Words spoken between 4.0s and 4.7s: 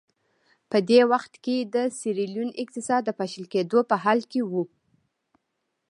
حال کې و.